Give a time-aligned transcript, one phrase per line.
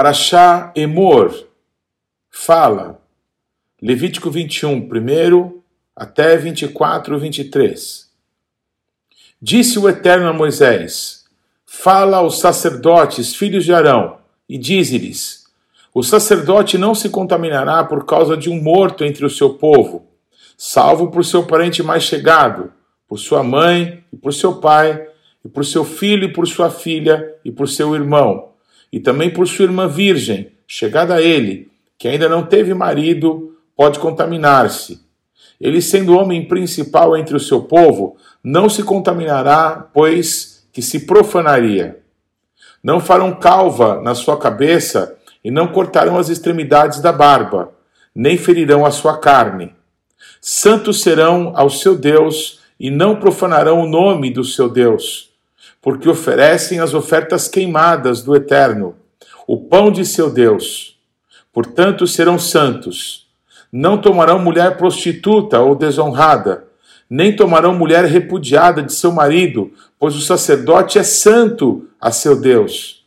[0.00, 1.46] Paraxá Emor
[2.30, 3.02] fala,
[3.82, 5.62] Levítico 21, primeiro
[5.94, 8.10] até 24, 23.
[9.42, 11.26] Disse o Eterno a Moisés:
[11.66, 14.16] Fala aos sacerdotes, filhos de Arão,
[14.48, 15.44] e dize-lhes:
[15.92, 20.08] O sacerdote não se contaminará por causa de um morto entre o seu povo,
[20.56, 22.72] salvo por seu parente mais chegado,
[23.06, 25.06] por sua mãe e por seu pai,
[25.44, 28.49] e por seu filho e por sua filha e por seu irmão,
[28.92, 33.98] e também por sua irmã virgem, chegada a ele, que ainda não teve marido, pode
[33.98, 35.00] contaminar-se.
[35.60, 42.00] Ele, sendo homem principal entre o seu povo, não se contaminará, pois que se profanaria.
[42.82, 47.72] Não farão calva na sua cabeça e não cortarão as extremidades da barba,
[48.14, 49.74] nem ferirão a sua carne.
[50.40, 55.29] Santos serão ao seu Deus e não profanarão o nome do seu Deus,
[55.80, 58.96] porque oferecem as ofertas queimadas do Eterno,
[59.46, 60.98] o pão de seu Deus.
[61.52, 63.26] Portanto, serão santos.
[63.72, 66.64] Não tomarão mulher prostituta ou desonrada,
[67.08, 73.04] nem tomarão mulher repudiada de seu marido, pois o sacerdote é santo a seu Deus.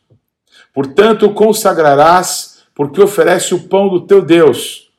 [0.74, 4.90] Portanto, consagrarás, porque oferece o pão do teu Deus.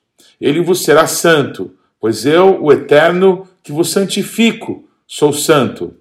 [0.41, 5.95] Ele vos será santo, pois eu, o Eterno, que vos santifico, sou santo.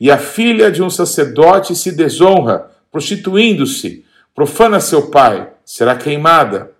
[0.00, 6.72] E a filha de um sacerdote se desonra, prostituindo-se, profana seu pai, será queimada.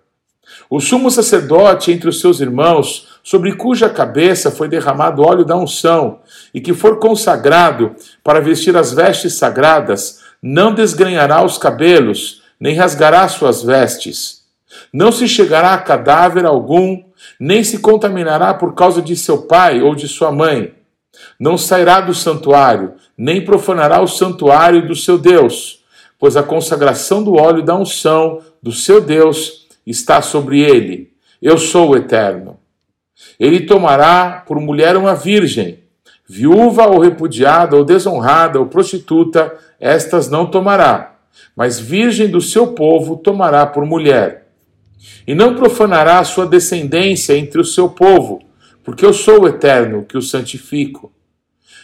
[0.69, 6.19] O sumo sacerdote entre os seus irmãos, sobre cuja cabeça foi derramado óleo da unção,
[6.53, 13.27] e que for consagrado para vestir as vestes sagradas, não desgrenhará os cabelos, nem rasgará
[13.27, 14.41] suas vestes.
[14.91, 17.03] Não se chegará a cadáver algum,
[17.39, 20.73] nem se contaminará por causa de seu pai ou de sua mãe.
[21.39, 25.83] Não sairá do santuário, nem profanará o santuário do seu Deus,
[26.17, 31.11] pois a consagração do óleo da unção do seu Deus está sobre ele.
[31.41, 32.59] Eu sou o Eterno.
[33.39, 35.79] Ele tomará por mulher uma virgem,
[36.27, 41.15] viúva ou repudiada ou desonrada ou prostituta, estas não tomará,
[41.55, 44.47] mas virgem do seu povo tomará por mulher.
[45.25, 48.43] E não profanará a sua descendência entre o seu povo,
[48.83, 51.11] porque eu sou o Eterno que o santifico.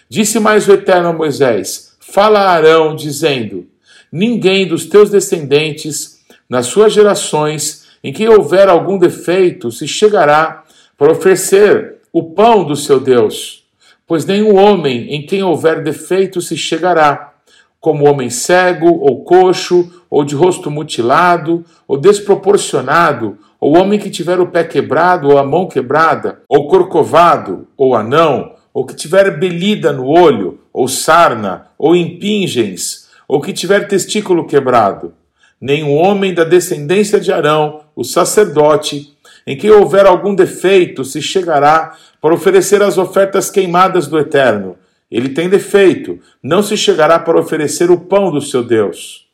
[0.10, 3.68] Disse mais o Eterno a Moisés: Fala a Arão, dizendo:
[4.12, 10.64] Ninguém dos teus descendentes, nas suas gerações, em quem houver algum defeito, se chegará
[10.98, 13.66] para oferecer o pão do seu Deus,
[14.08, 17.34] pois nenhum homem em quem houver defeito se chegará,
[17.80, 24.40] como homem cego, ou coxo, ou de rosto mutilado, ou desproporcionado, ou homem que tiver
[24.40, 29.92] o pé quebrado, ou a mão quebrada, ou corcovado, ou anão, ou que tiver belida
[29.92, 35.14] no olho, ou sarna, ou impingens, ou que tiver testículo quebrado.
[35.60, 41.96] Nenhum homem da descendência de Arão, o sacerdote, em que houver algum defeito, se chegará
[42.22, 44.76] para oferecer as ofertas queimadas do Eterno.
[45.10, 49.26] Ele tem defeito, não se chegará para oferecer o pão do seu Deus.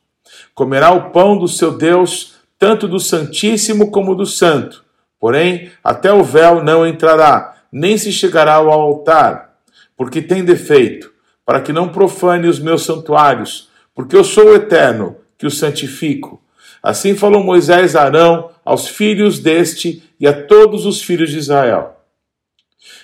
[0.53, 2.32] Comerá o pão do seu Deus,
[2.63, 4.85] tanto do Santíssimo como do Santo.
[5.19, 9.55] Porém, até o véu não entrará, nem se chegará ao altar,
[9.97, 11.11] porque tem defeito,
[11.45, 16.41] para que não profane os meus santuários, porque eu sou o Eterno, que o santifico.
[16.81, 21.97] Assim falou Moisés a Arão, aos filhos deste e a todos os filhos de Israel.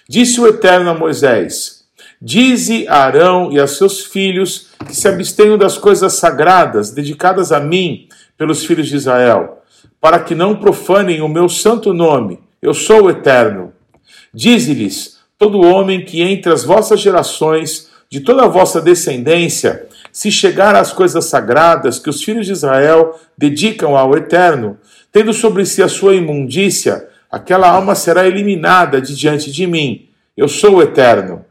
[0.08, 1.84] Disse o Eterno a Moisés:
[2.22, 7.59] Dize a Arão e a seus filhos que se abstenham das coisas sagradas dedicadas a
[7.59, 8.09] mim
[8.40, 9.62] pelos filhos de Israel,
[10.00, 12.40] para que não profanem o meu santo nome.
[12.62, 13.74] Eu sou o Eterno.
[14.34, 20.74] Dize-lhes: todo homem que entre as vossas gerações, de toda a vossa descendência, se chegar
[20.74, 24.78] às coisas sagradas que os filhos de Israel dedicam ao Eterno,
[25.12, 30.08] tendo sobre si a sua imundícia, aquela alma será eliminada de diante de mim.
[30.36, 31.46] Eu sou o Eterno.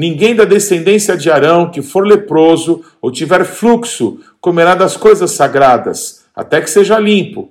[0.00, 6.24] Ninguém da descendência de Arão que for leproso ou tiver fluxo comerá das coisas sagradas,
[6.36, 7.50] até que seja limpo.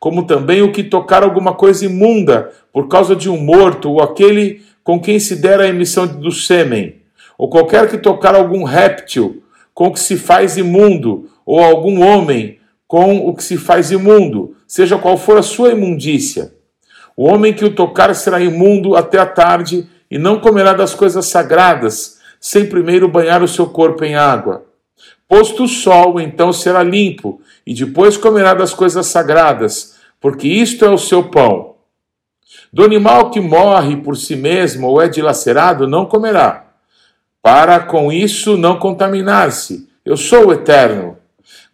[0.00, 4.62] Como também o que tocar alguma coisa imunda por causa de um morto ou aquele
[4.82, 6.96] com quem se der a emissão do sêmen,
[7.36, 9.42] ou qualquer que tocar algum réptil
[9.74, 14.56] com o que se faz imundo, ou algum homem com o que se faz imundo,
[14.66, 16.54] seja qual for a sua imundícia.
[17.14, 21.26] O homem que o tocar será imundo até a tarde e não comerá das coisas
[21.26, 24.64] sagradas, sem primeiro banhar o seu corpo em água.
[25.26, 30.90] Posto o sol, então será limpo, e depois comerá das coisas sagradas, porque isto é
[30.90, 31.76] o seu pão.
[32.70, 36.72] Do animal que morre por si mesmo ou é dilacerado, não comerá
[37.42, 39.88] para com isso não contaminar-se.
[40.04, 41.18] Eu sou o eterno.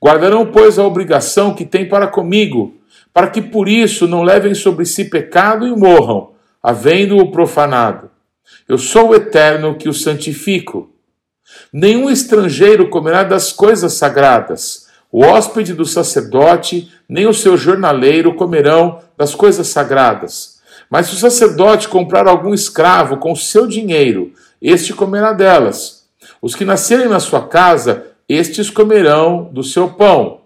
[0.02, 2.74] Guardarão, pois, a obrigação que têm para comigo,
[3.12, 6.30] para que por isso não levem sobre si pecado e morram,
[6.62, 8.10] havendo-o profanado.
[8.68, 10.90] Eu sou o eterno que o santifico.
[11.72, 14.86] Nenhum estrangeiro comerá das coisas sagradas.
[15.10, 20.58] O hóspede do sacerdote, nem o seu jornaleiro comerão das coisas sagradas.
[20.90, 26.06] Mas se o sacerdote comprar algum escravo com seu dinheiro, este comerá delas.
[26.40, 30.42] Os que nascerem na sua casa, estes comerão do seu pão.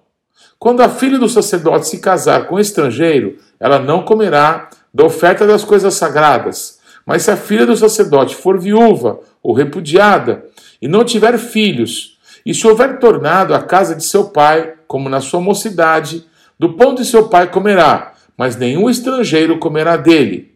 [0.58, 5.44] Quando a filha do sacerdote se casar com um estrangeiro, ela não comerá da oferta
[5.46, 6.78] das coisas sagradas.
[7.06, 10.44] Mas se a filha do sacerdote for viúva ou repudiada
[10.80, 15.20] e não tiver filhos, e se houver tornado a casa de seu pai, como na
[15.20, 16.24] sua mocidade,
[16.58, 20.52] do pão de seu pai comerá, mas nenhum estrangeiro comerá dele.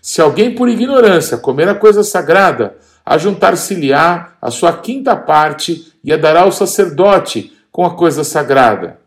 [0.00, 6.16] Se alguém por ignorância comer a coisa sagrada, ajuntar-se-lhe-á a sua quinta parte e a
[6.16, 8.98] dará ao sacerdote com a coisa sagrada.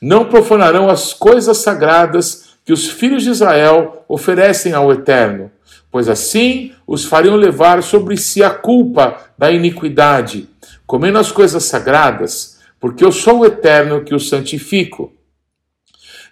[0.00, 5.50] Não profanarão as coisas sagradas que os filhos de Israel oferecem ao Eterno,
[5.92, 10.48] pois assim os fariam levar sobre si a culpa da iniquidade,
[10.86, 15.12] comendo as coisas sagradas, porque eu sou o Eterno que os santifico.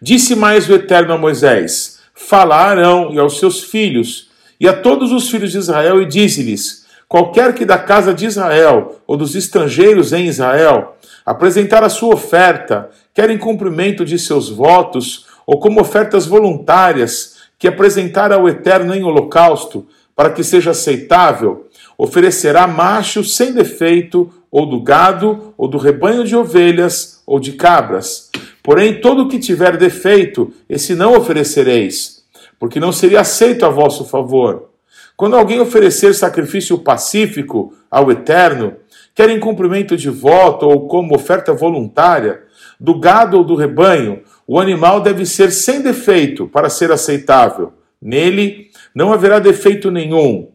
[0.00, 4.72] Disse mais o Eterno a Moisés: Fala a Arão e aos seus filhos, e a
[4.72, 9.34] todos os filhos de Israel, e dize-lhes: Qualquer que da casa de Israel ou dos
[9.34, 15.80] estrangeiros em Israel apresentar a sua oferta, quer em cumprimento de seus votos, ou como
[15.80, 19.86] ofertas voluntárias, que apresentar ao Eterno em holocausto,
[20.16, 26.34] para que seja aceitável, oferecerá macho sem defeito, ou do gado, ou do rebanho de
[26.34, 28.30] ovelhas, ou de cabras.
[28.62, 32.24] Porém, todo o que tiver defeito, esse não oferecereis,
[32.58, 34.70] porque não seria aceito a vosso favor.
[35.14, 38.76] Quando alguém oferecer sacrifício pacífico ao Eterno,
[39.14, 42.40] quer em cumprimento de voto ou como oferta voluntária,
[42.80, 47.72] do gado ou do rebanho, o animal deve ser sem defeito para ser aceitável.
[48.02, 50.48] Nele não haverá defeito nenhum.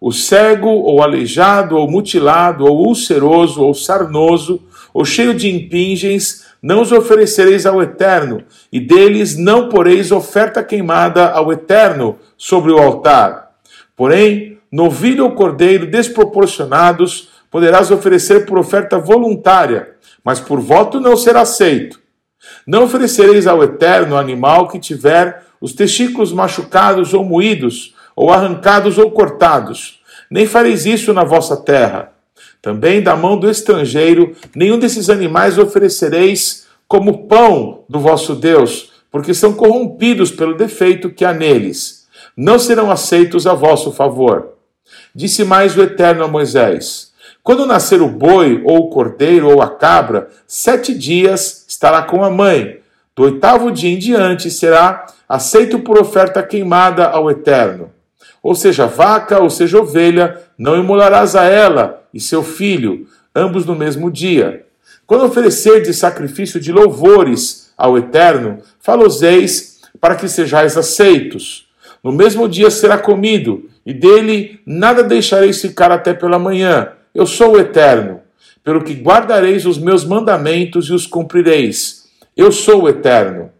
[0.00, 4.62] O cego, ou aleijado, ou mutilado, ou ulceroso, ou sarnoso,
[4.94, 11.28] ou cheio de impingens, não os oferecereis ao Eterno, e deles não poreis oferta queimada
[11.28, 13.50] ao Eterno sobre o altar.
[13.94, 19.90] Porém, novilho ou cordeiro desproporcionados poderás oferecer por oferta voluntária,
[20.24, 22.01] mas por voto não será aceito.
[22.66, 29.10] Não oferecereis ao Eterno animal que tiver os testículos machucados ou moídos, ou arrancados ou
[29.10, 30.00] cortados,
[30.30, 32.12] nem fareis isso na vossa terra.
[32.60, 39.32] Também da mão do estrangeiro, nenhum desses animais oferecereis como pão do vosso Deus, porque
[39.32, 42.02] são corrompidos pelo defeito que há neles
[42.36, 44.54] não serão aceitos a vosso favor.
[45.14, 47.12] Disse mais o Eterno a Moisés:
[47.42, 52.30] Quando nascer o boi, ou o cordeiro, ou a cabra, sete dias estará com a
[52.30, 52.78] mãe.
[53.16, 57.90] Do oitavo dia em diante será aceito por oferta queimada ao Eterno.
[58.40, 63.74] Ou seja, vaca, ou seja, ovelha, não imolarás a ela e seu filho, ambos no
[63.74, 64.64] mesmo dia.
[65.04, 71.66] Quando oferecer de sacrifício de louvores ao Eterno, faloseis para que sejais aceitos.
[72.02, 76.92] No mesmo dia será comido, e dele nada deixareis ficar até pela manhã.
[77.12, 78.20] Eu sou o Eterno.
[78.64, 82.08] Pelo que guardareis os meus mandamentos e os cumprireis.
[82.36, 83.50] Eu sou o Eterno.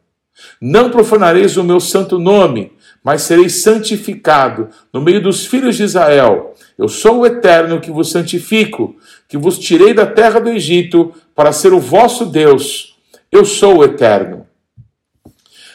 [0.60, 6.54] Não profanareis o meu santo nome, mas sereis santificado no meio dos filhos de Israel.
[6.78, 8.96] Eu sou o Eterno que vos santifico,
[9.28, 12.96] que vos tirei da terra do Egito para ser o vosso Deus.
[13.30, 14.46] Eu sou o Eterno.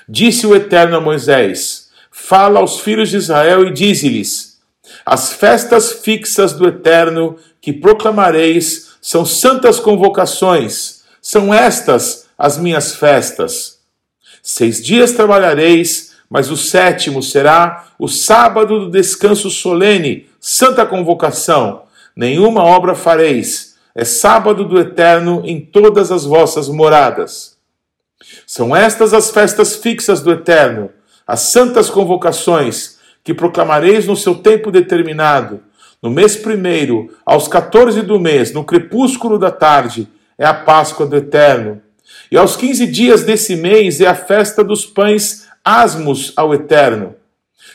[0.07, 4.59] Disse o Eterno a Moisés: fala aos filhos de Israel e dize-lhes:
[5.05, 13.79] As festas fixas do Eterno que proclamareis são santas convocações, são estas as minhas festas.
[14.43, 21.83] Seis dias trabalhareis, mas o sétimo será o sábado do descanso solene, santa convocação.
[22.13, 23.77] Nenhuma obra fareis.
[23.95, 27.55] É sábado do eterno em todas as vossas moradas.
[28.45, 30.89] São estas as festas fixas do eterno,
[31.25, 35.63] as santas convocações que proclamareis no seu tempo determinado,
[36.01, 41.17] no mês primeiro, aos 14 do mês, no crepúsculo da tarde, é a Páscoa do
[41.17, 41.81] Eterno.
[42.31, 47.15] E aos 15 dias desse mês é a festa dos pães asmos ao Eterno.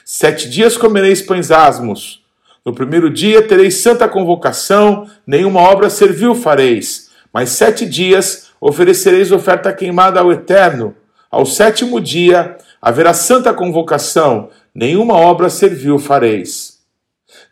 [0.05, 2.23] Sete dias comereis pães asmos.
[2.65, 7.11] No primeiro dia tereis santa convocação, nenhuma obra servil fareis.
[7.33, 10.95] Mas sete dias oferecereis oferta queimada ao Eterno.
[11.29, 16.72] Ao sétimo dia haverá santa convocação, nenhuma obra servil fareis.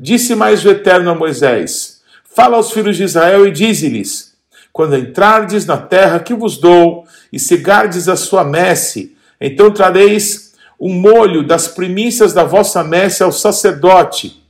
[0.02, 4.32] Disse mais o Eterno a Moisés: Fala aos filhos de Israel e dize-lhes:
[4.72, 10.94] quando entrardes na terra que vos dou e cegardes a sua messe, então trareis um
[10.94, 14.42] molho das primícias da vossa messe ao sacerdote.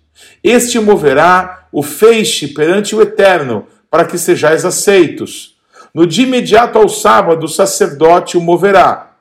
[0.45, 5.57] Este moverá o feixe perante o Eterno, para que sejais aceitos.
[5.92, 9.16] No dia imediato ao sábado, o sacerdote o moverá.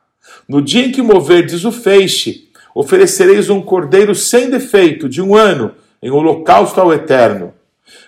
[0.48, 5.74] No dia em que moverdes o feixe, oferecereis um cordeiro sem defeito de um ano
[6.02, 7.54] em holocausto ao Eterno.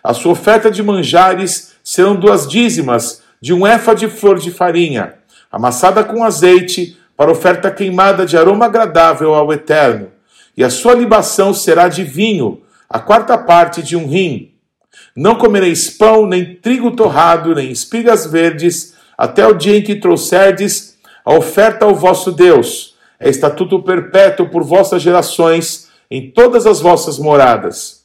[0.03, 5.15] A sua oferta de manjares serão duas dízimas de um éfa de flor de farinha,
[5.51, 10.07] amassada com azeite, para oferta queimada de aroma agradável ao Eterno.
[10.55, 14.51] E a sua libação será de vinho, a quarta parte de um rim.
[15.15, 20.97] Não comereis pão, nem trigo torrado, nem espigas verdes, até o dia em que trouxerdes
[21.23, 22.95] a oferta ao vosso Deus.
[23.19, 28.03] É estatuto perpétuo por vossas gerações, em todas as vossas moradas.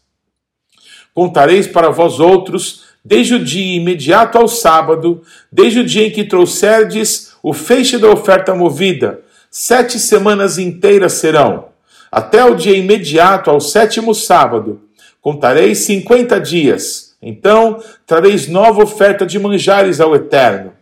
[1.12, 6.24] Contareis para vós outros, desde o dia imediato ao sábado, desde o dia em que
[6.24, 11.68] trouxerdes o feixe da oferta movida, sete semanas inteiras serão,
[12.10, 14.82] até o dia imediato ao sétimo sábado,
[15.20, 17.16] contareis cinquenta dias.
[17.20, 20.72] Então trareis nova oferta de manjares ao Eterno.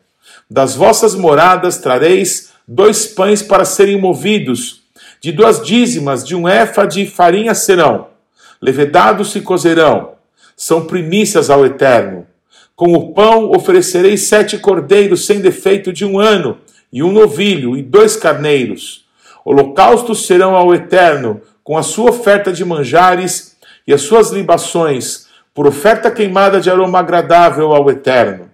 [0.50, 4.84] Das vossas moradas trareis dois pães para serem movidos,
[5.25, 8.09] de duas dízimas de um éfa de farinha serão,
[8.61, 10.11] levedados se cozerão,
[10.54, 12.26] são primícias ao Eterno.
[12.76, 16.59] Com o pão oferecereis sete cordeiros sem defeito de um ano,
[16.93, 19.07] e um novilho, e dois carneiros.
[19.47, 25.66] Holocaustos serão ao Eterno, com a sua oferta de manjares e as suas libações, por
[25.66, 28.50] oferta queimada de aroma agradável ao Eterno.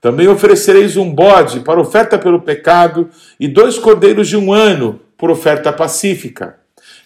[0.00, 5.30] Também oferecereis um bode para oferta pelo pecado, e dois cordeiros de um ano, por
[5.30, 6.56] oferta pacífica.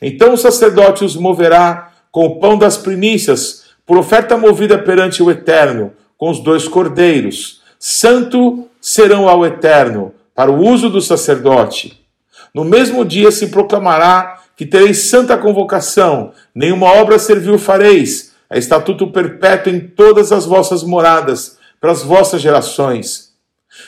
[0.00, 5.30] Então o sacerdote os moverá com o pão das primícias, por oferta movida perante o
[5.30, 7.60] Eterno, com os dois cordeiros.
[7.76, 12.00] Santo serão ao Eterno, para o uso do sacerdote.
[12.54, 19.10] No mesmo dia se proclamará que tereis santa convocação, nenhuma obra servil fareis, é estatuto
[19.10, 23.34] perpétuo em todas as vossas moradas, para as vossas gerações.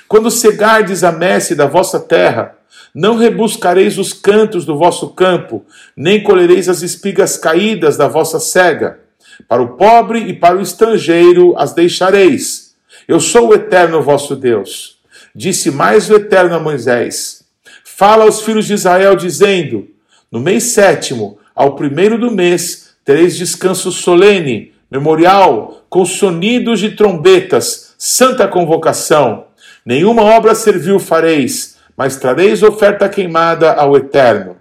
[0.09, 2.56] Quando cegardes a messe da vossa terra,
[2.95, 5.65] não rebuscareis os cantos do vosso campo,
[5.97, 9.01] nem colhereis as espigas caídas da vossa cega
[9.49, 12.75] para o pobre e para o estrangeiro as deixareis.
[13.07, 14.97] Eu sou o eterno vosso Deus.
[15.35, 17.45] Disse mais o eterno a Moisés:
[17.85, 19.89] Fala aos filhos de Israel, dizendo:
[20.31, 27.95] No mês sétimo, ao primeiro do mês, tereis descanso solene, memorial, com sonidos de trombetas,
[27.99, 29.47] santa convocação.
[29.85, 34.57] Nenhuma obra servil fareis, mas trareis oferta queimada ao Eterno.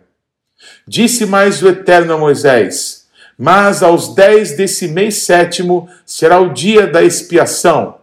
[0.87, 3.05] Disse mais o Eterno a Moisés:
[3.37, 7.97] mas aos dez desse mês sétimo será o dia da expiação.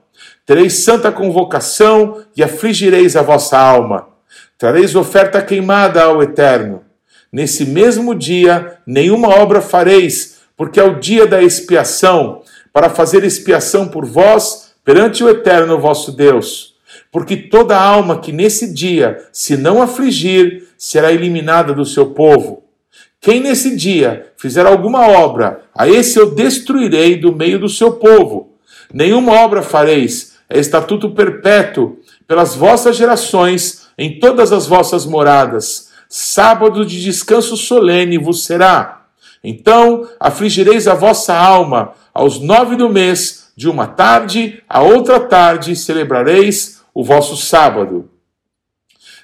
[0.44, 4.08] Tereis santa convocação e afligireis a vossa alma.
[4.58, 6.82] Trareis oferta queimada ao Eterno.
[7.32, 13.88] Nesse mesmo dia, nenhuma obra fareis, porque é o dia da expiação, para fazer expiação
[13.88, 16.72] por vós perante o Eterno vosso Deus.
[17.12, 22.64] Porque toda alma que nesse dia se não afligir será eliminada do seu povo.
[23.21, 28.54] Quem nesse dia fizer alguma obra, a esse eu destruirei do meio do seu povo.
[28.92, 35.90] Nenhuma obra fareis, é estatuto perpétuo pelas vossas gerações, em todas as vossas moradas.
[36.09, 39.02] Sábado de descanso solene vos será.
[39.45, 45.76] Então afligireis a vossa alma, aos nove do mês, de uma tarde a outra tarde
[45.76, 48.11] celebrareis o vosso sábado.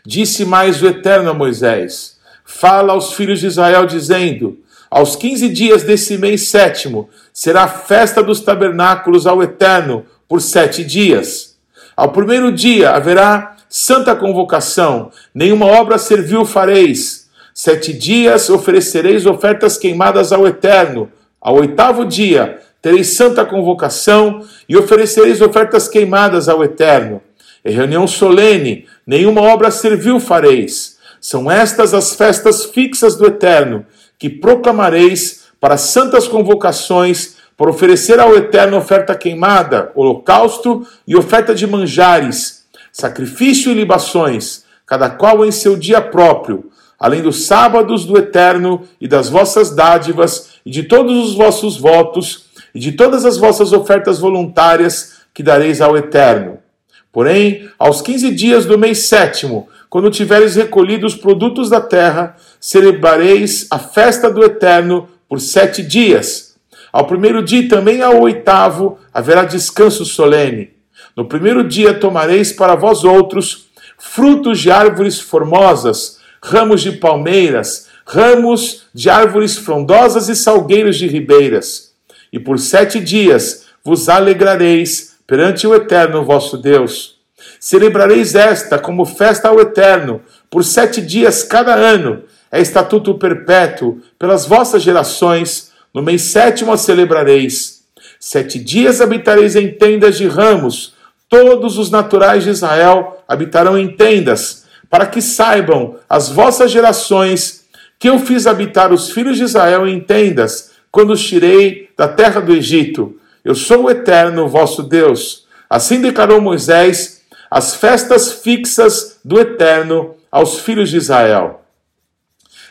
[0.04, 4.58] Disse mais o Eterno a Moisés: fala aos filhos de Israel, dizendo:
[4.90, 10.84] Aos quinze dias desse mês sétimo será a festa dos tabernáculos ao Eterno por sete
[10.84, 11.58] dias.
[11.96, 17.28] Ao primeiro dia haverá santa convocação, nenhuma obra servil fareis.
[17.52, 21.10] Sete dias oferecereis ofertas queimadas ao Eterno.
[21.40, 27.20] Ao oitavo dia tereis santa convocação e oferecereis ofertas queimadas ao Eterno.
[27.68, 33.84] Em reunião solene, nenhuma obra servil fareis são estas as festas fixas do Eterno,
[34.18, 41.66] que proclamareis para santas convocações, para oferecer ao Eterno oferta queimada, holocausto e oferta de
[41.66, 48.88] manjares, sacrifício e libações, cada qual em seu dia próprio, além dos sábados do Eterno
[48.98, 53.74] e das vossas dádivas e de todos os vossos votos e de todas as vossas
[53.74, 56.66] ofertas voluntárias que dareis ao Eterno.
[57.12, 63.66] Porém, aos quinze dias do mês sétimo, quando tiveres recolhido os produtos da terra, celebrareis
[63.70, 66.56] a festa do Eterno por sete dias.
[66.92, 70.70] Ao primeiro dia e também ao oitavo haverá descanso solene.
[71.16, 78.84] No primeiro dia tomareis para vós outros frutos de árvores formosas, ramos de palmeiras, ramos
[78.94, 81.92] de árvores frondosas e salgueiros de ribeiras.
[82.32, 87.18] E por sete dias vos alegrareis perante o Eterno vosso Deus.
[87.60, 94.46] Celebrareis esta como festa ao Eterno, por sete dias cada ano, é estatuto perpétuo pelas
[94.46, 95.70] vossas gerações.
[95.92, 97.82] No mês sétimo a celebrareis.
[98.18, 100.94] Sete dias habitareis em tendas de ramos,
[101.28, 107.64] todos os naturais de Israel habitarão em tendas, para que saibam as vossas gerações
[107.98, 112.40] que eu fiz habitar os filhos de Israel em tendas, quando os tirei da terra
[112.40, 113.18] do Egito.
[113.48, 115.46] Eu sou o eterno vosso Deus.
[115.70, 121.62] Assim declarou Moisés as festas fixas do eterno aos filhos de Israel.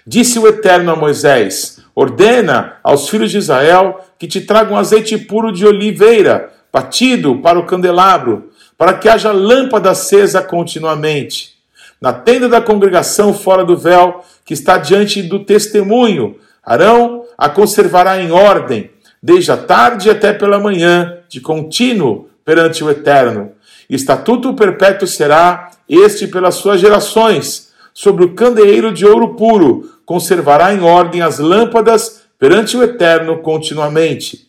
[0.06, 5.52] Disse o eterno a Moisés: Ordena aos filhos de Israel que te tragam azeite puro
[5.52, 11.56] de oliveira, batido para o candelabro, para que haja lâmpada acesa continuamente.
[12.00, 18.22] Na tenda da congregação fora do véu, que está diante do testemunho, Arão a conservará
[18.22, 23.52] em ordem, desde a tarde até pela manhã, de contínuo perante o Eterno.
[23.90, 27.72] Estatuto perpétuo será este pelas suas gerações.
[27.94, 34.48] Sobre o candeeiro de ouro puro conservará em ordem as lâmpadas perante o Eterno continuamente.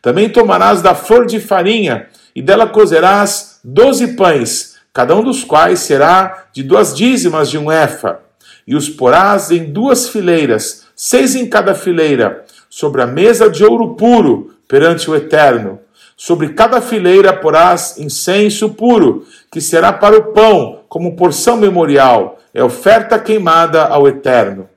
[0.00, 5.80] Também tomarás da flor de farinha e dela cozerás doze pães, cada um dos quais
[5.80, 8.20] será de duas dízimas de um efa,
[8.66, 12.44] e os porás em duas fileiras, seis em cada fileira,
[12.74, 15.78] sobre a mesa de ouro puro perante o Eterno.
[16.16, 22.64] Sobre cada fileira porás incenso puro, que será para o pão, como porção memorial, é
[22.64, 24.68] oferta queimada ao Eterno.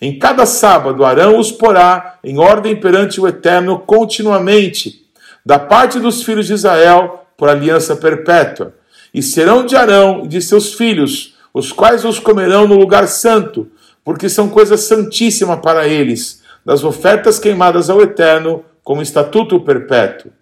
[0.00, 5.06] Em cada sábado Arão os porá em ordem perante o Eterno continuamente,
[5.44, 8.74] da parte dos filhos de Israel, por aliança perpétua,
[9.14, 13.70] e serão de Arão e de seus filhos, os quais os comerão no lugar santo,
[14.04, 20.32] porque são coisa santíssima para eles, das ofertas queimadas ao Eterno, como estatuto perpétuo.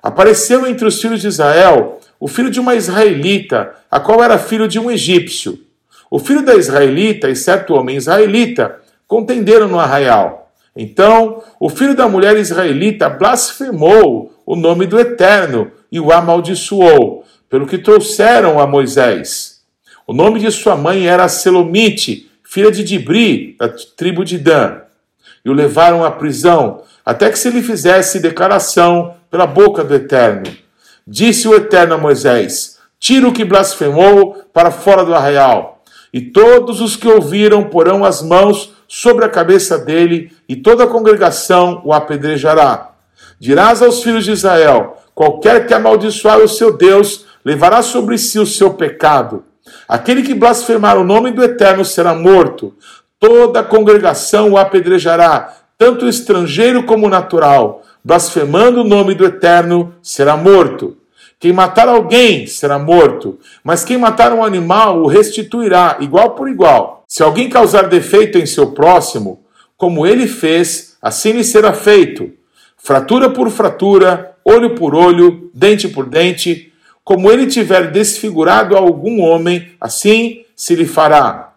[0.00, 4.68] Apareceu entre os filhos de Israel o filho de uma israelita, a qual era filho
[4.68, 5.58] de um egípcio.
[6.08, 8.76] O filho da israelita e certo homem israelita
[9.08, 10.52] contenderam no arraial.
[10.76, 17.66] Então, o filho da mulher israelita blasfemou o nome do Eterno e o amaldiçoou, pelo
[17.66, 19.62] que trouxeram a Moisés.
[20.06, 24.83] O nome de sua mãe era Selomite, filha de Dibri, da tribo de Dan.
[25.44, 30.50] E o levaram à prisão, até que se lhe fizesse declaração pela boca do Eterno.
[31.06, 35.82] Disse o Eterno a Moisés: Tira o que blasfemou para fora do arraial.
[36.12, 40.86] E todos os que ouviram porão as mãos sobre a cabeça dele, e toda a
[40.86, 42.92] congregação o apedrejará.
[43.38, 48.46] Dirás aos filhos de Israel: Qualquer que amaldiçoar o seu Deus levará sobre si o
[48.46, 49.44] seu pecado.
[49.88, 52.74] Aquele que blasfemar o nome do Eterno será morto.
[53.18, 57.82] Toda a congregação o apedrejará, tanto estrangeiro como natural.
[58.04, 60.96] Blasfemando o nome do Eterno será morto.
[61.38, 67.04] Quem matar alguém será morto, mas quem matar um animal o restituirá, igual por igual.
[67.06, 69.44] Se alguém causar defeito em seu próximo,
[69.76, 72.32] como ele fez, assim lhe será feito.
[72.76, 76.72] Fratura por fratura, olho por olho, dente por dente,
[77.02, 81.53] como ele tiver desfigurado algum homem, assim se lhe fará.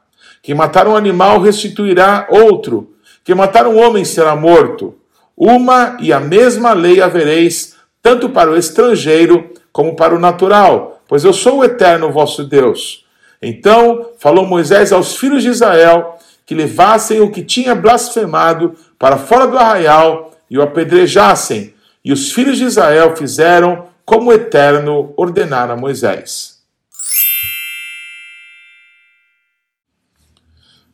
[0.48, 2.94] Quem matar um animal restituirá outro.
[3.22, 4.96] Quem matar um homem será morto.
[5.36, 11.26] Uma e a mesma lei havereis, tanto para o estrangeiro como para o natural, pois
[11.26, 13.06] eu sou o eterno vosso Deus.
[13.42, 19.48] Então falou Moisés aos filhos de Israel que levassem o que tinha blasfemado para fora
[19.48, 21.74] do arraial e o apedrejassem,
[22.06, 26.57] e os filhos de Israel fizeram como o Eterno ordenara a Moisés.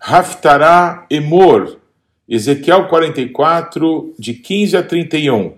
[0.06, 1.80] Haftará Emor,
[2.28, 5.54] Ezequiel 44, de 15 a 31.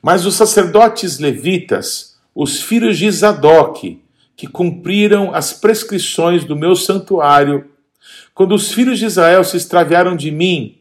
[0.00, 4.00] Mas os sacerdotes levitas, os filhos de Zadok,
[4.36, 7.68] que cumpriram as prescrições do meu santuário,
[8.32, 10.78] quando os filhos de Israel se extraviaram de mim,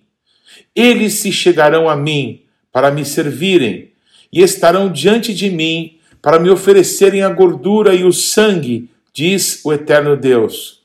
[0.76, 3.94] eles se chegarão a mim para me servirem,
[4.32, 9.74] e estarão diante de mim para me oferecerem a gordura e o sangue, diz o
[9.74, 10.83] eterno Deus.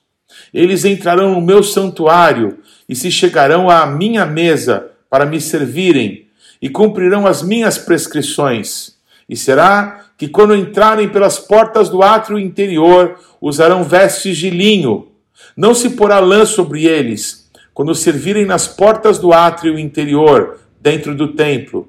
[0.52, 6.26] Eles entrarão no meu santuário e se chegarão à minha mesa para me servirem
[6.60, 8.96] e cumprirão as minhas prescrições.
[9.28, 15.08] E será que quando entrarem pelas portas do átrio interior, usarão vestes de linho.
[15.56, 21.28] Não se porá lã sobre eles, quando servirem nas portas do átrio interior, dentro do
[21.34, 21.88] templo.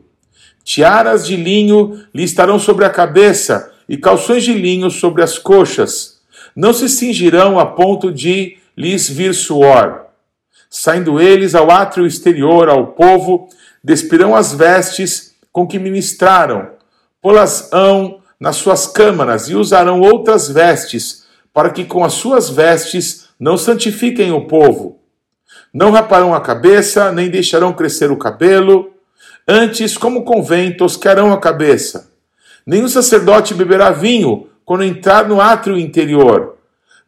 [0.64, 6.19] Tiaras de linho lhe estarão sobre a cabeça, e calções de linho sobre as coxas.
[6.56, 10.06] Não se cingirão a ponto de lhes vir suor.
[10.70, 13.50] Saindo eles ao átrio exterior, ao povo,
[13.84, 16.70] despirão as vestes com que ministraram,
[17.22, 23.58] pô-las-ão nas suas câmaras e usarão outras vestes, para que com as suas vestes não
[23.58, 25.00] santifiquem o povo.
[25.74, 28.94] Não raparão a cabeça, nem deixarão crescer o cabelo,
[29.48, 32.12] antes, como convém, toscarão a cabeça.
[32.66, 36.60] O sacerdote beberá vinho quando entrar no átrio interior.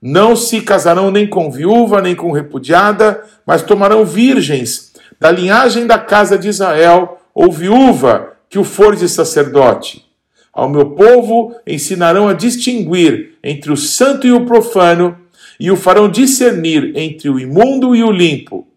[0.02, 6.00] Não se casarão nem com viúva, nem com repudiada, mas tomarão virgens da linhagem da
[6.00, 10.04] casa de Israel, ou viúva que o for de sacerdote.
[10.52, 15.16] Ao meu povo ensinarão a distinguir entre o santo e o profano,
[15.60, 18.68] e o farão discernir entre o imundo e o limpo.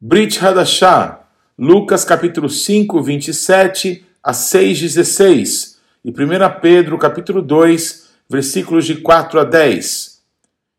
[0.00, 1.26] Brit Hadashah,
[1.58, 6.14] Lucas capítulo 5, 27 a 6, 16 e 1
[6.60, 10.20] Pedro capítulo 2, versículos de 4 a 10.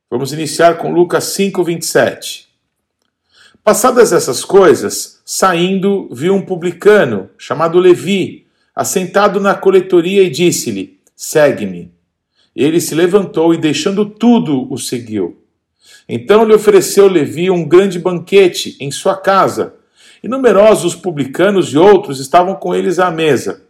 [0.09, 2.47] Vamos iniciar com Lucas 5, 27.
[3.63, 11.91] Passadas essas coisas, saindo, viu um publicano, chamado Levi, assentado na coletoria e disse-lhe: Segue-me.
[12.55, 15.41] Ele se levantou e, deixando tudo, o seguiu.
[16.07, 19.75] Então lhe ofereceu Levi um grande banquete em sua casa,
[20.23, 23.63] e numerosos publicanos e outros estavam com eles à mesa.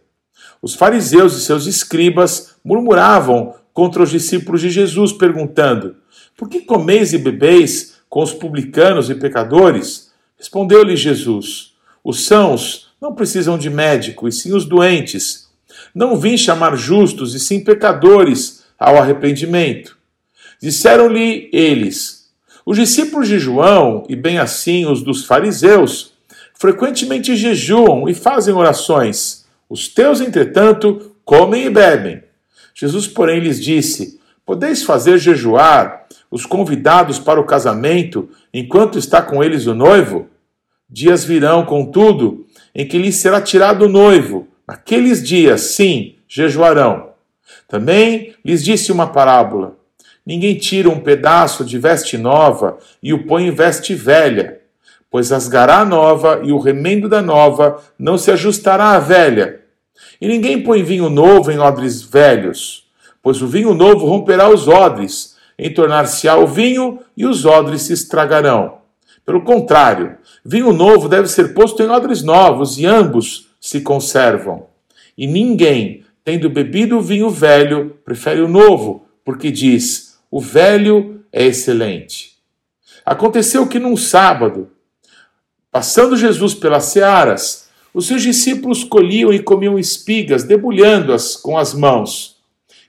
[0.60, 5.96] Os fariseus e seus escribas murmuravam contra os discípulos de Jesus, perguntando:
[6.36, 10.12] Por que comeis e bebeis com os publicanos e pecadores?
[10.38, 11.72] Respondeu-lhe Jesus:
[12.04, 15.50] Os sãos não precisam de médico, e sim os doentes.
[15.94, 19.96] Não vim chamar justos, e sim pecadores ao arrependimento.
[20.60, 22.30] Disseram-lhe eles:
[22.64, 26.11] Os discípulos de João, e bem assim os dos fariseus,
[26.62, 29.44] frequentemente jejuam e fazem orações.
[29.68, 32.22] Os teus, entretanto, comem e bebem.
[32.72, 39.42] Jesus, porém, lhes disse: Podeis fazer jejuar os convidados para o casamento enquanto está com
[39.42, 40.28] eles o noivo?
[40.88, 47.10] Dias virão, contudo, em que lhes será tirado o noivo Naqueles dias, sim, jejuarão.
[47.66, 49.76] Também lhes disse uma parábola:
[50.24, 54.61] Ninguém tira um pedaço de veste nova e o põe em veste velha,
[55.12, 59.60] pois rasgará a nova e o remendo da nova não se ajustará à velha.
[60.18, 62.88] E ninguém põe vinho novo em odres velhos,
[63.22, 67.92] pois o vinho novo romperá os odres, em tornar-se-á o vinho e os odres se
[67.92, 68.78] estragarão.
[69.22, 74.66] Pelo contrário, vinho novo deve ser posto em odres novos e ambos se conservam.
[75.16, 81.44] E ninguém, tendo bebido o vinho velho, prefere o novo, porque diz: o velho é
[81.44, 82.32] excelente.
[83.04, 84.70] Aconteceu que num sábado,
[85.72, 92.36] passando Jesus pelas searas, os seus discípulos colhiam e comiam espigas, debulhando-as com as mãos.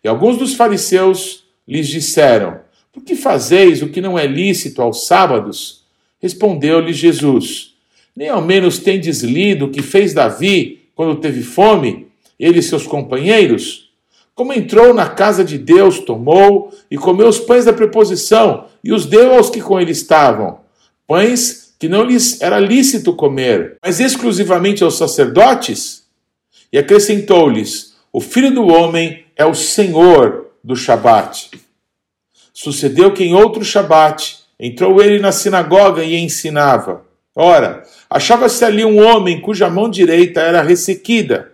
[0.04, 2.60] E alguns dos fariseus lhes disseram:
[2.91, 5.84] Por que fazeis o que não é lícito aos sábados?
[6.22, 7.74] Respondeu-lhe Jesus:
[8.15, 12.08] nem ao menos tendes lido o que fez Davi quando teve fome,
[12.39, 13.91] ele e seus companheiros?
[14.36, 19.06] Como entrou na casa de Deus, tomou e comeu os pães da preposição e os
[19.06, 20.60] deu aos que com ele estavam.
[21.08, 26.06] Pães que não lhes era lícito comer, mas exclusivamente aos sacerdotes?
[26.72, 31.52] E acrescentou-lhes: O filho do homem é o senhor do Shabat.
[32.54, 37.04] Sucedeu que em outro Shabat entrou ele na sinagoga e ensinava.
[37.36, 41.52] Ora, achava-se ali um homem cuja mão direita era ressequida.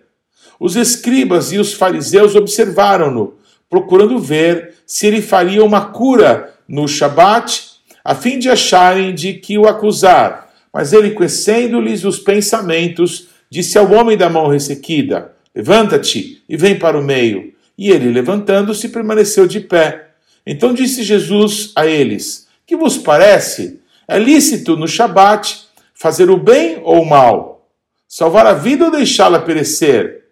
[0.60, 3.34] Os escribas e os fariseus observaram-no,
[3.68, 7.69] procurando ver se ele faria uma cura no Shabat,
[8.10, 10.52] a fim de acharem de que o acusar.
[10.74, 17.00] Mas ele, conhecendo-lhes os pensamentos, disse ao homem da mão ressequida: Levanta-te e vem para
[17.00, 17.54] o meio.
[17.78, 20.08] E ele, levantando-se, permaneceu de pé.
[20.44, 23.80] Então disse Jesus a eles: Que vos parece?
[24.08, 27.70] É lícito no Shabat fazer o bem ou o mal,
[28.08, 30.24] salvar a vida ou deixá-la perecer.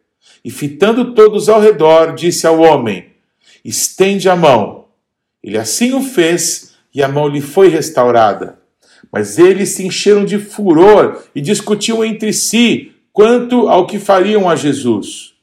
[0.43, 3.11] E fitando todos ao redor, disse ao homem:
[3.63, 4.85] Estende a mão.
[5.43, 8.59] Ele assim o fez, e a mão lhe foi restaurada.
[9.11, 14.55] Mas eles se encheram de furor e discutiam entre si quanto ao que fariam a
[14.55, 15.33] Jesus.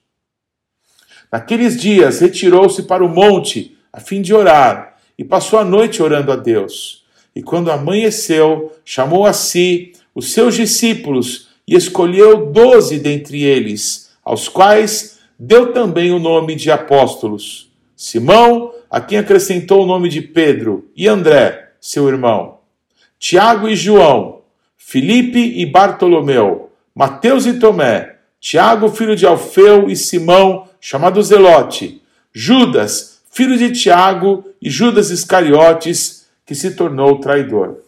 [1.31, 6.31] Naqueles dias retirou-se para o monte a fim de orar e passou a noite orando
[6.31, 7.05] a Deus.
[7.35, 14.49] E quando amanheceu, chamou a si os seus discípulos e escolheu doze dentre eles, aos
[14.49, 20.89] quais deu também o nome de apóstolos: Simão, a quem acrescentou o nome de Pedro,
[20.95, 22.61] e André, seu irmão,
[23.19, 24.43] Tiago e João,
[24.77, 32.01] Filipe e Bartolomeu, Mateus e Tomé, Tiago, filho de Alfeu, e Simão, chamado Zelote,
[32.33, 37.81] Judas, filho de Tiago, e Judas Iscariotes, que se tornou traidor.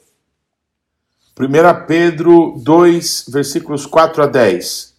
[1.39, 4.93] 1 Pedro 2, versículos 4 a 10.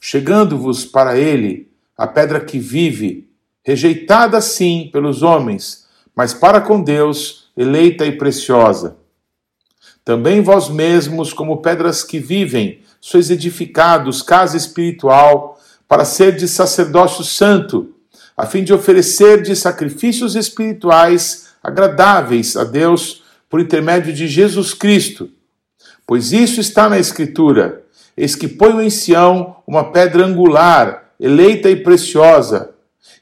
[0.00, 3.29] Chegando-vos para ele a pedra que vive,
[3.62, 8.96] rejeitada sim pelos homens, mas para com Deus eleita e preciosa.
[10.04, 17.24] Também vós mesmos, como pedras que vivem, sois edificados casa espiritual, para ser de sacerdócio
[17.24, 17.94] santo,
[18.36, 25.30] a fim de oferecer de sacrifícios espirituais agradáveis a Deus por intermédio de Jesus Cristo
[26.10, 27.84] Pois isso está na Escritura:
[28.16, 32.70] Eis que ponho em Sião uma pedra angular, eleita e preciosa,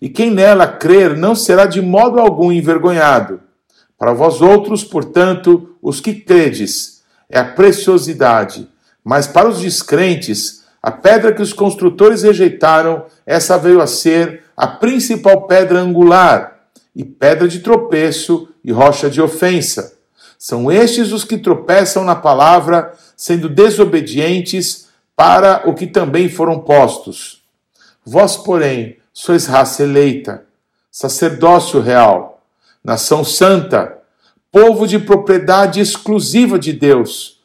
[0.01, 3.41] e quem nela crer não será de modo algum envergonhado.
[3.99, 8.69] Para vós outros, portanto, os que credes, é a preciosidade,
[9.05, 14.67] mas para os descrentes, a pedra que os construtores rejeitaram, essa veio a ser a
[14.67, 16.59] principal pedra angular,
[16.95, 19.99] e pedra de tropeço e rocha de ofensa
[20.39, 24.87] são estes os que tropeçam na palavra, sendo desobedientes
[25.17, 27.43] para o que também foram postos.
[28.07, 30.45] Vós, porém, sois raça eleita,
[30.93, 32.41] sacerdócio real,
[32.85, 33.99] nação santa,
[34.53, 37.41] povo de propriedade exclusiva de Deus,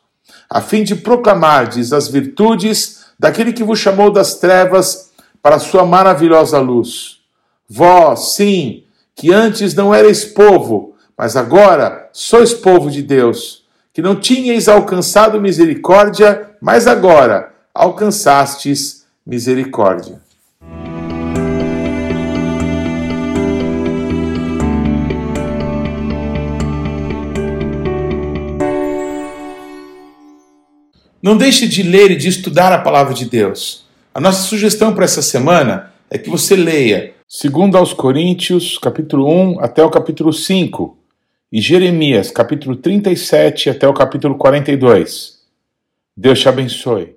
[0.47, 5.09] a fim de proclamardes as virtudes daquele que vos chamou das trevas
[5.41, 7.21] para a sua maravilhosa luz.
[7.67, 8.83] Vós, sim,
[9.15, 15.41] que antes não erais povo, mas agora sois povo de Deus, que não tinhais alcançado
[15.41, 20.21] misericórdia, mas agora alcançastes misericórdia.
[31.23, 33.85] Não deixe de ler e de estudar a palavra de Deus.
[34.13, 39.61] A nossa sugestão para essa semana é que você leia, segundo aos Coríntios, capítulo 1
[39.61, 40.97] até o capítulo 5
[41.49, 45.39] e Jeremias, capítulo 37 até o capítulo 42.
[46.17, 47.15] Deus te abençoe.